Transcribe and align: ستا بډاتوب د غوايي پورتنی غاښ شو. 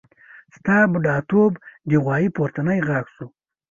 ستا 0.55 0.75
بډاتوب 0.91 1.51
د 1.89 1.91
غوايي 2.03 2.29
پورتنی 2.35 2.79
غاښ 2.87 3.05
شو. 3.15 3.25